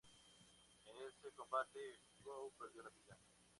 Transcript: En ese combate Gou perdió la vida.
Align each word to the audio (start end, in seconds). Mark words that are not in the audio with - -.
En 0.87 0.95
ese 1.09 1.31
combate 1.35 1.99
Gou 2.23 2.51
perdió 2.57 2.81
la 2.81 2.89
vida. 2.89 3.15